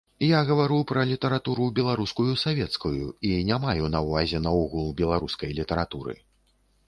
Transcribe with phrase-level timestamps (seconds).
[0.27, 6.19] Я гавару пра літаратуру беларускую савецкую і не маю на ўвазе наогул беларускай літаратуры.